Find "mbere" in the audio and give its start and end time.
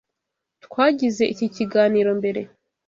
2.19-2.41